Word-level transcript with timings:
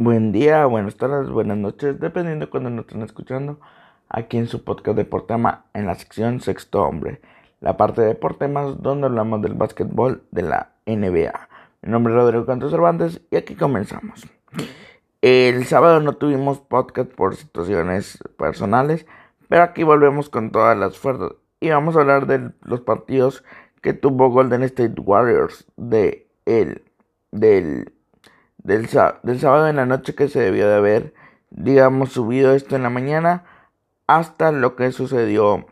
Buen 0.00 0.30
día, 0.30 0.64
buenas 0.66 0.94
tardes, 0.94 1.28
buenas 1.28 1.58
noches, 1.58 1.98
dependiendo 1.98 2.46
de 2.46 2.50
cuando 2.50 2.70
nos 2.70 2.86
estén 2.86 3.02
escuchando, 3.02 3.58
aquí 4.08 4.36
en 4.36 4.46
su 4.46 4.62
podcast 4.62 4.96
de 4.96 5.04
Portema, 5.04 5.64
en 5.74 5.86
la 5.86 5.96
sección 5.96 6.40
Sexto 6.40 6.84
Hombre, 6.84 7.20
la 7.60 7.76
parte 7.76 8.02
de 8.02 8.14
Portemas 8.14 8.80
donde 8.80 9.08
hablamos 9.08 9.42
del 9.42 9.54
básquetbol 9.54 10.22
de 10.30 10.42
la 10.42 10.70
NBA. 10.86 11.48
Mi 11.82 11.90
nombre 11.90 12.12
es 12.12 12.16
Rodrigo 12.16 12.46
Cantos 12.46 12.70
Cervantes 12.70 13.22
y 13.32 13.34
aquí 13.34 13.56
comenzamos. 13.56 14.24
El 15.20 15.66
sábado 15.66 15.98
no 15.98 16.12
tuvimos 16.12 16.60
podcast 16.60 17.12
por 17.12 17.34
situaciones 17.34 18.20
personales, 18.36 19.04
pero 19.48 19.64
aquí 19.64 19.82
volvemos 19.82 20.28
con 20.28 20.52
todas 20.52 20.78
las 20.78 20.96
fuerzas 20.96 21.32
y 21.58 21.70
vamos 21.70 21.96
a 21.96 22.02
hablar 22.02 22.28
de 22.28 22.52
los 22.62 22.82
partidos 22.82 23.42
que 23.82 23.94
tuvo 23.94 24.30
Golden 24.30 24.62
State 24.62 25.00
Warriors 25.00 25.66
de 25.76 26.28
el, 26.46 26.84
del 27.32 27.97
del, 28.68 28.86
del 29.22 29.40
sábado 29.40 29.66
en 29.68 29.76
la 29.76 29.86
noche 29.86 30.14
que 30.14 30.28
se 30.28 30.40
debió 30.40 30.68
de 30.68 30.76
haber, 30.76 31.14
digamos, 31.50 32.12
subido 32.12 32.52
esto 32.52 32.76
en 32.76 32.82
la 32.82 32.90
mañana 32.90 33.44
hasta 34.06 34.52
lo 34.52 34.76
que 34.76 34.92
sucedió, 34.92 35.66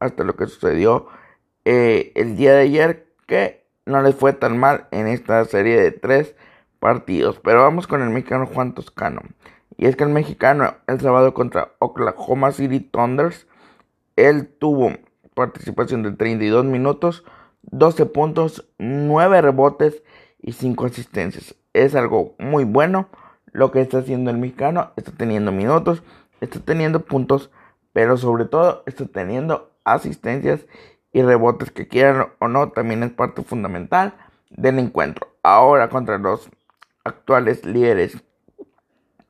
hasta 0.00 0.24
lo 0.24 0.34
que 0.34 0.46
sucedió 0.46 1.08
eh, 1.66 2.10
el 2.14 2.36
día 2.36 2.54
de 2.54 2.62
ayer, 2.62 3.06
que 3.26 3.66
no 3.84 4.00
les 4.00 4.14
fue 4.14 4.32
tan 4.32 4.56
mal 4.56 4.88
en 4.92 5.08
esta 5.08 5.44
serie 5.44 5.78
de 5.78 5.90
tres 5.90 6.34
partidos. 6.78 7.38
Pero 7.44 7.62
vamos 7.62 7.86
con 7.86 8.00
el 8.02 8.08
mexicano 8.08 8.46
Juan 8.46 8.74
Toscano. 8.74 9.20
Y 9.76 9.86
es 9.86 9.96
que 9.96 10.04
el 10.04 10.10
mexicano 10.10 10.74
el 10.86 11.00
sábado 11.00 11.34
contra 11.34 11.72
Oklahoma 11.80 12.52
City 12.52 12.80
Thunders, 12.80 13.46
él 14.16 14.48
tuvo 14.58 14.92
participación 15.34 16.02
de 16.02 16.12
32 16.12 16.64
minutos, 16.64 17.24
12 17.62 18.06
puntos, 18.06 18.66
9 18.78 19.42
rebotes 19.42 20.02
y 20.40 20.52
5 20.52 20.86
asistencias 20.86 21.54
es 21.84 21.94
algo 21.94 22.34
muy 22.38 22.64
bueno 22.64 23.08
lo 23.52 23.70
que 23.70 23.80
está 23.80 23.98
haciendo 23.98 24.30
el 24.30 24.38
mexicano. 24.38 24.92
Está 24.96 25.12
teniendo 25.12 25.52
minutos, 25.52 26.02
está 26.40 26.60
teniendo 26.60 27.04
puntos, 27.04 27.50
pero 27.92 28.16
sobre 28.16 28.44
todo 28.44 28.82
está 28.86 29.06
teniendo 29.06 29.72
asistencias 29.84 30.66
y 31.12 31.22
rebotes 31.22 31.70
que 31.70 31.88
quieran 31.88 32.28
o 32.38 32.48
no, 32.48 32.70
también 32.70 33.02
es 33.02 33.10
parte 33.12 33.42
fundamental 33.42 34.14
del 34.50 34.78
encuentro. 34.78 35.28
Ahora 35.42 35.88
contra 35.88 36.18
los 36.18 36.48
actuales 37.04 37.64
líderes 37.64 38.22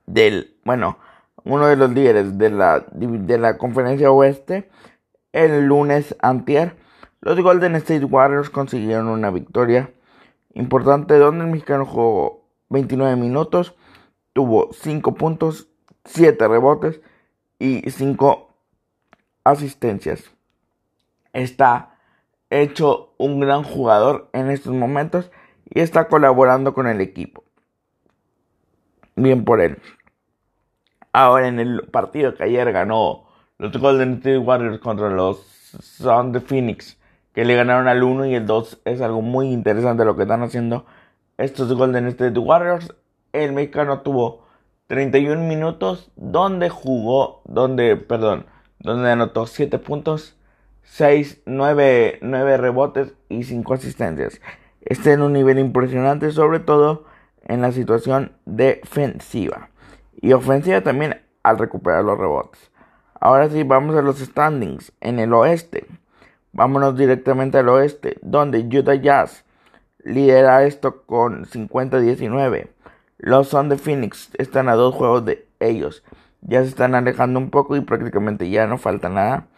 del, 0.07 0.57
bueno, 0.65 0.99
uno 1.45 1.67
de 1.67 1.77
los 1.77 1.91
líderes 1.91 2.39
de 2.39 2.51
la, 2.51 2.85
de 2.91 3.39
la 3.39 3.57
conferencia 3.59 4.11
oeste, 4.11 4.69
el 5.33 5.67
lunes 5.67 6.17
antier, 6.21 6.77
los 7.21 7.41
Golden 7.41 7.75
State 7.77 8.05
Warriors 8.05 8.51
consiguieron 8.51 9.09
una 9.09 9.31
victoria 9.31 9.91
importante 10.55 11.15
donde 11.15 11.45
el 11.45 11.51
mexicano 11.51 11.87
jugó 11.87 12.38
29 12.71 13.17
minutos, 13.17 13.75
tuvo 14.33 14.73
5 14.73 15.15
puntos, 15.15 15.69
7 16.05 16.49
rebotes 16.49 17.01
y 17.59 17.91
5 17.91 18.49
asistencias. 19.45 20.31
Está 21.33 21.99
hecho 22.51 23.15
un 23.19 23.41
gran 23.41 23.63
jugador 23.63 24.29
en 24.33 24.51
estos 24.51 24.73
momentos 24.75 25.31
y 25.65 25.81
está 25.81 26.09
colaborando 26.09 26.75
con 26.75 26.87
el 26.87 27.01
equipo. 27.01 27.45
Bien 29.17 29.45
por 29.45 29.61
él. 29.61 29.79
Ahora 31.13 31.49
en 31.49 31.59
el 31.59 31.83
partido 31.89 32.35
que 32.35 32.45
ayer 32.45 32.71
ganó 32.73 33.29
los 33.59 33.77
Golden 33.77 34.15
State 34.15 34.39
Warriors 34.39 34.79
contra 34.79 35.11
los 35.11 35.39
Suns 35.81 36.33
de 36.33 36.41
Phoenix, 36.41 36.99
que 37.35 37.45
le 37.45 37.57
ganaron 37.57 37.89
al 37.89 38.03
1 38.03 38.27
y 38.27 38.35
el 38.35 38.47
2, 38.47 38.83
es 38.85 39.01
algo 39.01 39.21
muy 39.21 39.49
interesante 39.49 40.05
lo 40.05 40.17
que 40.17 40.23
están 40.23 40.43
haciendo 40.43 40.87
estos 41.39 41.73
Golden 41.73 42.07
State 42.09 42.39
Warriors. 42.39 42.95
El 43.33 43.53
mexicano 43.53 44.03
tuvo 44.03 44.45
31 44.89 45.45
minutos 45.45 46.11
donde 46.17 46.69
jugó, 46.69 47.43
donde, 47.47 47.97
perdón, 47.97 48.47
donde 48.81 49.11
anotó 49.11 49.47
7 49.47 49.79
puntos, 49.79 50.37
6, 50.83 51.43
9, 51.47 52.19
9 52.21 52.57
rebotes 52.57 53.15
y 53.29 53.45
5 53.45 53.75
asistencias. 53.75 54.41
Está 54.83 55.13
en 55.13 55.23
un 55.23 55.33
nivel 55.33 55.59
impresionante, 55.59 56.31
sobre 56.33 56.61
todo 56.61 57.05
en 57.45 57.63
la 57.63 57.73
situación 57.73 58.33
defensiva. 58.45 59.71
Y 60.21 60.33
ofensiva 60.33 60.81
también 60.83 61.21
al 61.43 61.59
recuperar 61.59 62.05
los 62.05 62.19
rebotes. 62.19 62.71
Ahora 63.21 63.49
sí, 63.49 63.63
vamos 63.63 63.97
a 63.97 64.03
los 64.03 64.19
standings 64.19 64.93
en 65.01 65.19
el 65.19 65.33
oeste. 65.33 65.87
Vámonos 66.53 66.97
directamente 66.97 67.59
al 67.59 67.69
oeste, 67.69 68.19
donde 68.23 68.61
Utah 68.61 68.95
Jazz 68.95 69.45
lidera 70.05 70.65
esto 70.65 71.03
con 71.03 71.45
50-19. 71.45 72.69
Los 73.19 73.49
Son 73.49 73.69
de 73.69 73.77
Phoenix 73.77 74.31
están 74.39 74.69
a 74.69 74.75
dos 74.75 74.95
juegos 74.95 75.25
de 75.25 75.47
ellos. 75.61 76.05
Ya 76.41 76.63
se 76.63 76.69
están 76.69 76.95
alejando 76.95 77.39
un 77.39 77.51
poco 77.51 77.77
y 77.77 77.81
prácticamente 77.81 78.49
ya 78.49 78.67
no 78.67 78.79
falta 78.79 79.09
nada 79.09 79.49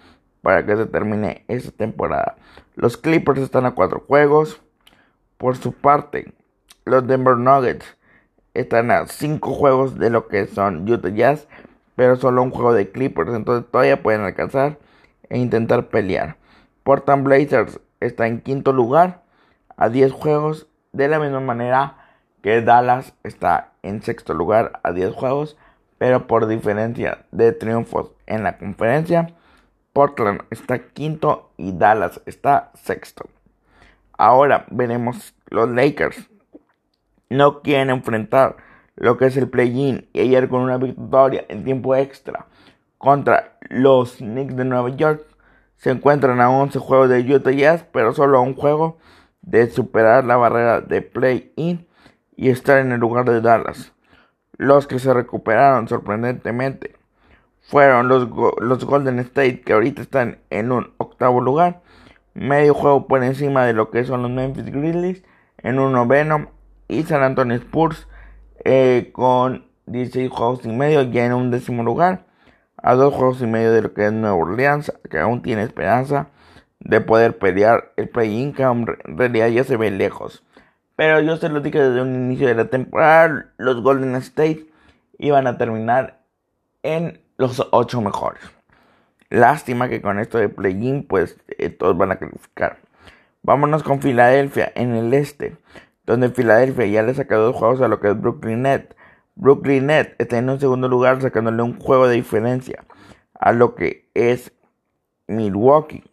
para 0.42 0.64
que 0.64 0.76
se 0.76 0.86
termine 0.86 1.44
esa 1.48 1.70
temporada. 1.70 2.36
Los 2.74 2.96
Clippers 2.96 3.40
están 3.40 3.66
a 3.66 3.74
cuatro 3.74 4.04
juegos. 4.06 4.62
Por 5.36 5.56
su 5.56 5.72
parte, 5.72 6.32
los 6.84 7.06
Denver 7.06 7.36
Nuggets 7.36 7.96
están 8.54 8.90
a 8.90 9.06
cinco 9.06 9.52
juegos 9.52 9.98
de 9.98 10.10
lo 10.10 10.28
que 10.28 10.46
son 10.46 10.90
Utah 10.90 11.08
Jazz, 11.10 11.48
pero 11.96 12.16
solo 12.16 12.42
un 12.42 12.50
juego 12.50 12.72
de 12.72 12.90
Clippers, 12.90 13.34
entonces 13.34 13.70
todavía 13.70 14.02
pueden 14.02 14.22
alcanzar 14.22 14.78
e 15.28 15.38
intentar 15.38 15.88
pelear. 15.88 16.36
Portland 16.82 17.24
Blazers 17.24 17.80
está 18.00 18.26
en 18.26 18.40
quinto 18.40 18.72
lugar 18.72 19.19
a 19.80 19.88
10 19.88 20.12
juegos, 20.12 20.68
de 20.92 21.08
la 21.08 21.18
misma 21.18 21.40
manera 21.40 21.96
que 22.42 22.60
Dallas 22.60 23.14
está 23.24 23.72
en 23.82 24.02
sexto 24.02 24.34
lugar 24.34 24.78
a 24.82 24.92
10 24.92 25.14
juegos, 25.14 25.56
pero 25.96 26.26
por 26.26 26.46
diferencia 26.46 27.24
de 27.32 27.52
triunfos 27.52 28.12
en 28.26 28.44
la 28.44 28.58
conferencia, 28.58 29.34
Portland 29.94 30.42
está 30.50 30.78
quinto 30.90 31.50
y 31.56 31.72
Dallas 31.72 32.20
está 32.26 32.70
sexto. 32.74 33.28
Ahora 34.18 34.66
veremos 34.70 35.34
los 35.48 35.70
Lakers. 35.70 36.28
No 37.30 37.62
quieren 37.62 37.88
enfrentar 37.88 38.56
lo 38.96 39.16
que 39.16 39.26
es 39.26 39.36
el 39.38 39.48
play-in 39.48 40.08
y 40.12 40.20
ayer 40.20 40.50
con 40.50 40.60
una 40.60 40.76
victoria 40.76 41.46
en 41.48 41.64
tiempo 41.64 41.96
extra 41.96 42.46
contra 42.98 43.56
los 43.70 44.16
Knicks 44.16 44.56
de 44.56 44.66
Nueva 44.66 44.90
York 44.90 45.24
se 45.76 45.88
encuentran 45.88 46.42
a 46.42 46.50
11 46.50 46.78
juegos 46.78 47.08
de 47.08 47.20
Utah 47.34 47.50
Jazz, 47.50 47.86
pero 47.90 48.12
solo 48.12 48.36
a 48.36 48.42
un 48.42 48.54
juego 48.54 48.98
de 49.50 49.68
superar 49.68 50.24
la 50.24 50.36
barrera 50.36 50.80
de 50.80 51.02
play-in 51.02 51.88
y 52.36 52.50
estar 52.50 52.78
en 52.78 52.92
el 52.92 53.00
lugar 53.00 53.28
de 53.28 53.40
Dallas. 53.40 53.92
Los 54.56 54.86
que 54.86 54.98
se 54.98 55.12
recuperaron 55.12 55.88
sorprendentemente 55.88 56.94
fueron 57.60 58.08
los, 58.08 58.28
los 58.60 58.84
Golden 58.84 59.18
State, 59.18 59.62
que 59.62 59.72
ahorita 59.72 60.02
están 60.02 60.38
en 60.50 60.70
un 60.70 60.94
octavo 60.98 61.40
lugar, 61.40 61.82
medio 62.34 62.74
juego 62.74 63.08
por 63.08 63.24
encima 63.24 63.64
de 63.66 63.72
lo 63.72 63.90
que 63.90 64.04
son 64.04 64.22
los 64.22 64.30
Memphis 64.30 64.66
Grizzlies, 64.66 65.24
en 65.58 65.78
un 65.78 65.92
noveno, 65.92 66.50
y 66.86 67.02
San 67.02 67.22
Antonio 67.22 67.56
Spurs 67.56 68.08
eh, 68.64 69.10
con 69.12 69.66
16 69.86 70.30
juegos 70.30 70.64
y 70.64 70.68
medio, 70.68 71.02
ya 71.02 71.26
en 71.26 71.32
un 71.32 71.50
décimo 71.50 71.82
lugar, 71.82 72.26
a 72.76 72.94
dos 72.94 73.14
juegos 73.14 73.42
y 73.42 73.46
medio 73.46 73.72
de 73.72 73.82
lo 73.82 73.94
que 73.94 74.06
es 74.06 74.12
Nueva 74.12 74.36
Orleans, 74.36 74.92
que 75.10 75.18
aún 75.18 75.42
tiene 75.42 75.62
esperanza 75.62 76.28
de 76.80 77.00
poder 77.00 77.38
pelear 77.38 77.92
el 77.96 78.08
play-in, 78.08 78.52
que 78.52 78.62
en 78.62 78.86
realidad 78.86 79.48
ya 79.48 79.64
se 79.64 79.76
ve 79.76 79.90
lejos. 79.90 80.42
Pero 80.96 81.20
yo 81.20 81.36
se 81.36 81.48
lo 81.48 81.60
dije 81.60 81.80
desde 81.80 82.02
un 82.02 82.14
inicio 82.14 82.48
de 82.48 82.54
la 82.54 82.66
temporada, 82.66 83.46
los 83.56 83.80
Golden 83.82 84.16
State 84.16 84.66
iban 85.18 85.46
a 85.46 85.56
terminar 85.56 86.20
en 86.82 87.20
los 87.36 87.66
ocho 87.70 88.00
mejores. 88.00 88.42
Lástima 89.28 89.88
que 89.88 90.02
con 90.02 90.18
esto 90.18 90.38
de 90.38 90.48
play-in, 90.48 91.06
pues 91.06 91.38
eh, 91.58 91.70
todos 91.70 91.96
van 91.96 92.12
a 92.12 92.18
calificar. 92.18 92.78
Vámonos 93.42 93.82
con 93.82 94.02
Filadelfia 94.02 94.72
en 94.74 94.94
el 94.94 95.14
este, 95.14 95.56
donde 96.04 96.30
Filadelfia 96.30 96.86
ya 96.86 97.02
le 97.02 97.14
saca 97.14 97.36
dos 97.36 97.56
juegos 97.56 97.80
a 97.80 97.88
lo 97.88 98.00
que 98.00 98.08
es 98.08 98.20
Brooklyn 98.20 98.62
Net. 98.62 98.94
Brooklyn 99.36 99.86
Net 99.86 100.16
está 100.18 100.38
en 100.38 100.50
un 100.50 100.60
segundo 100.60 100.88
lugar, 100.88 101.22
sacándole 101.22 101.62
un 101.62 101.78
juego 101.78 102.08
de 102.08 102.16
diferencia 102.16 102.84
a 103.38 103.52
lo 103.52 103.74
que 103.74 104.10
es 104.14 104.52
Milwaukee. 105.28 106.04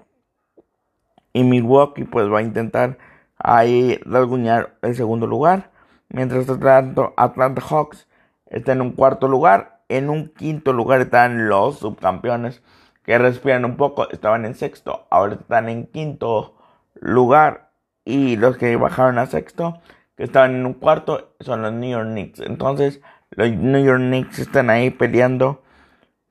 Y 1.37 1.43
Milwaukee 1.43 2.03
pues 2.03 2.33
va 2.33 2.39
a 2.39 2.41
intentar 2.41 2.97
ahí 3.37 3.99
rasguñar 4.05 4.75
el 4.81 4.95
segundo 4.95 5.27
lugar. 5.27 5.69
Mientras 6.09 6.47
tanto, 6.47 7.13
Atlanta 7.15 7.61
Hawks 7.61 8.07
está 8.47 8.71
en 8.71 8.81
un 8.81 8.93
cuarto 8.93 9.27
lugar. 9.27 9.83
En 9.87 10.09
un 10.09 10.29
quinto 10.29 10.73
lugar 10.73 10.99
están 11.01 11.47
los 11.47 11.77
subcampeones 11.77 12.63
que 13.03 13.19
respiran 13.19 13.65
un 13.65 13.77
poco. 13.77 14.09
Estaban 14.09 14.45
en 14.45 14.55
sexto, 14.55 15.05
ahora 15.11 15.35
están 15.35 15.69
en 15.69 15.85
quinto 15.85 16.55
lugar. 16.95 17.69
Y 18.03 18.35
los 18.37 18.57
que 18.57 18.75
bajaron 18.75 19.19
a 19.19 19.27
sexto, 19.27 19.79
que 20.15 20.23
estaban 20.23 20.55
en 20.55 20.65
un 20.65 20.73
cuarto, 20.73 21.35
son 21.39 21.61
los 21.61 21.71
New 21.71 21.91
York 21.91 22.09
Knicks. 22.09 22.39
Entonces, 22.39 22.99
los 23.29 23.51
New 23.51 23.85
York 23.85 23.99
Knicks 23.99 24.39
están 24.39 24.71
ahí 24.71 24.89
peleando. 24.89 25.61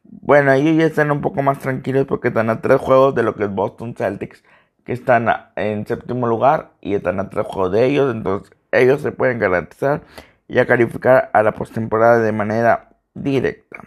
Bueno, 0.03 0.51
ellos 0.51 0.77
ya 0.77 0.87
están 0.87 1.13
un 1.13 1.21
poco 1.21 1.43
más 1.43 1.61
tranquilos 1.61 2.07
porque 2.07 2.29
están 2.29 2.51
a 2.51 2.61
tres 2.61 2.81
juegos 2.81 3.15
de 3.15 3.23
lo 3.23 3.37
que 3.37 3.45
es 3.45 3.55
Boston 3.55 3.95
Celtics 3.95 4.43
que 4.87 4.93
están 4.93 5.27
en 5.57 5.85
séptimo 5.85 6.29
lugar 6.29 6.71
y 6.81 6.95
están 6.95 7.19
a 7.19 7.29
tres 7.29 7.45
juegos 7.45 7.73
de 7.73 7.87
ellos, 7.87 8.15
entonces 8.15 8.57
ellos 8.71 9.03
se 9.03 9.11
pueden 9.11 9.41
garantizar 9.41 10.03
y 10.47 10.61
a 10.61 10.67
calificar 10.67 11.29
a 11.33 11.43
la 11.43 11.53
postemporada 11.53 12.21
de 12.21 12.31
manera 12.31 12.91
directa. 13.13 13.81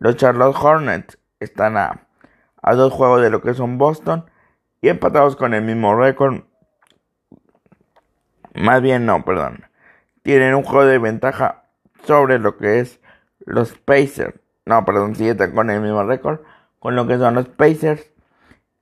Los 0.00 0.16
Charlotte 0.16 0.56
Hornets 0.60 1.18
están 1.38 1.76
a, 1.76 2.08
dos 2.74 2.92
juegos 2.92 3.22
de 3.22 3.30
lo 3.30 3.42
que 3.42 3.54
son 3.54 3.78
Boston 3.78 4.28
y 4.82 4.88
empatados 4.88 5.36
con 5.36 5.54
el 5.54 5.62
mismo 5.62 5.94
récord. 5.94 6.42
Más 8.54 8.82
bien 8.82 9.06
no, 9.06 9.24
perdón. 9.24 9.66
Tienen 10.22 10.56
un 10.56 10.64
juego 10.64 10.84
de 10.84 10.98
ventaja 10.98 11.62
sobre 12.02 12.40
lo 12.40 12.56
que 12.56 12.80
es 12.80 13.00
los 13.38 13.78
Pacers. 13.78 14.34
No, 14.66 14.84
perdón, 14.84 15.14
sí 15.14 15.28
están 15.28 15.52
con 15.52 15.70
el 15.70 15.80
mismo 15.80 16.02
récord 16.02 16.40
con 16.80 16.96
lo 16.96 17.06
que 17.06 17.18
son 17.18 17.34
los 17.34 17.46
Pacers. 17.46 18.13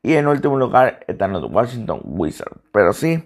Y 0.02 0.14
en 0.14 0.26
último 0.26 0.58
lugar 0.58 1.04
están 1.06 1.32
los 1.32 1.44
Washington 1.50 2.00
Wizards. 2.04 2.60
Pero 2.72 2.92
sí, 2.92 3.24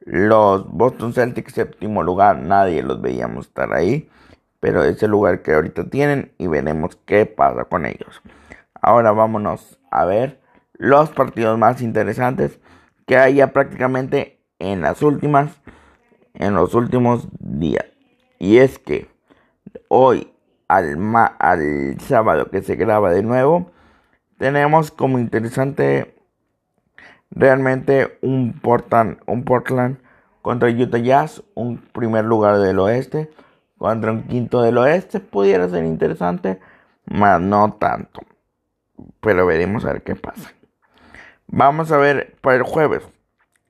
los 0.00 0.66
Boston 0.68 1.12
Celtics, 1.12 1.54
séptimo 1.54 2.02
lugar, 2.02 2.38
nadie 2.38 2.82
los 2.82 3.00
veíamos 3.00 3.46
estar 3.46 3.72
ahí. 3.72 4.08
Pero 4.60 4.82
es 4.82 5.02
el 5.02 5.10
lugar 5.10 5.42
que 5.42 5.54
ahorita 5.54 5.88
tienen 5.88 6.32
y 6.38 6.48
veremos 6.48 6.96
qué 7.04 7.26
pasa 7.26 7.64
con 7.64 7.86
ellos. 7.86 8.20
Ahora 8.80 9.12
vámonos 9.12 9.78
a 9.90 10.04
ver 10.04 10.40
los 10.74 11.10
partidos 11.10 11.58
más 11.58 11.80
interesantes 11.80 12.58
que 13.06 13.16
hay 13.16 13.36
ya 13.36 13.52
prácticamente 13.52 14.40
en 14.58 14.80
las 14.80 15.02
últimas, 15.02 15.60
en 16.34 16.54
los 16.54 16.74
últimos 16.74 17.28
días. 17.38 17.86
Y 18.38 18.58
es 18.58 18.78
que 18.78 19.08
hoy 19.88 20.32
al, 20.68 20.98
al 21.38 22.00
sábado 22.00 22.50
que 22.50 22.62
se 22.62 22.74
graba 22.74 23.12
de 23.12 23.22
nuevo, 23.22 23.70
tenemos 24.38 24.90
como 24.90 25.18
interesante 25.18 26.15
realmente 27.30 28.18
un 28.22 28.58
Portland, 28.60 29.18
un 29.26 29.44
Portland 29.44 29.98
contra 30.42 30.68
Utah 30.70 30.98
Jazz, 30.98 31.42
un 31.54 31.78
primer 31.78 32.24
lugar 32.24 32.58
del 32.58 32.78
oeste 32.78 33.30
contra 33.78 34.12
un 34.12 34.22
quinto 34.24 34.62
del 34.62 34.78
oeste. 34.78 35.20
Pudiera 35.20 35.68
ser 35.68 35.84
interesante, 35.84 36.60
mas 37.04 37.40
no 37.40 37.74
tanto. 37.74 38.20
Pero 39.20 39.46
veremos 39.46 39.84
a 39.84 39.92
ver 39.92 40.02
qué 40.02 40.14
pasa. 40.14 40.52
Vamos 41.48 41.92
a 41.92 41.96
ver 41.96 42.36
para 42.40 42.56
el 42.56 42.62
jueves. 42.62 43.02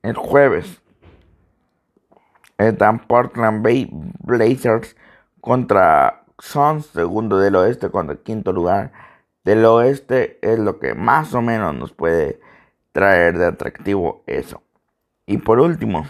El 0.02 0.16
jueves 0.16 0.80
están 2.58 3.00
Portland 3.00 3.62
Bay 3.62 3.88
Blazers 3.90 4.96
contra 5.40 6.24
Suns, 6.38 6.86
segundo 6.86 7.38
del 7.38 7.56
oeste 7.56 7.90
contra 7.90 8.16
quinto 8.16 8.52
lugar 8.52 8.92
del 9.44 9.64
oeste. 9.64 10.38
Es 10.42 10.58
lo 10.58 10.78
que 10.78 10.94
más 10.94 11.34
o 11.34 11.42
menos 11.42 11.74
nos 11.74 11.92
puede 11.92 12.40
traer 12.96 13.36
de 13.36 13.44
atractivo 13.44 14.24
eso. 14.26 14.62
Y 15.26 15.36
por 15.36 15.60
último, 15.60 16.08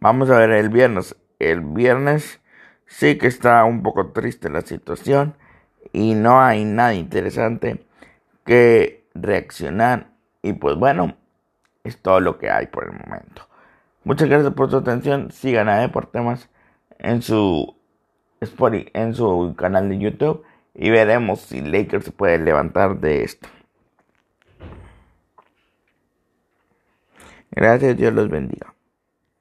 vamos 0.00 0.28
a 0.28 0.36
ver 0.36 0.50
el 0.50 0.68
viernes. 0.68 1.14
El 1.38 1.60
viernes 1.60 2.40
sí 2.86 3.18
que 3.18 3.28
está 3.28 3.62
un 3.64 3.84
poco 3.84 4.08
triste 4.08 4.50
la 4.50 4.62
situación 4.62 5.36
y 5.92 6.14
no 6.16 6.40
hay 6.40 6.64
nada 6.64 6.94
interesante 6.94 7.86
que 8.44 9.04
reaccionar. 9.14 10.08
Y 10.42 10.54
pues 10.54 10.74
bueno, 10.74 11.14
es 11.84 12.02
todo 12.02 12.18
lo 12.18 12.36
que 12.36 12.50
hay 12.50 12.66
por 12.66 12.86
el 12.86 12.92
momento. 12.92 13.46
Muchas 14.02 14.28
gracias 14.28 14.52
por 14.54 14.72
su 14.72 14.78
atención. 14.78 15.30
Sigan 15.30 15.68
a 15.68 15.78
Deportemas 15.78 16.48
en 16.98 17.22
su 17.22 17.76
Spotify, 18.40 18.90
en 18.92 19.14
su 19.14 19.54
canal 19.56 19.88
de 19.88 19.98
YouTube 19.98 20.42
y 20.74 20.90
veremos 20.90 21.42
si 21.42 21.60
Lakers 21.60 22.06
se 22.06 22.10
puede 22.10 22.40
levantar 22.40 22.98
de 22.98 23.22
esto. 23.22 23.48
Gracias, 27.52 27.96
Dios 27.96 28.12
los 28.12 28.28
bendiga. 28.28 28.74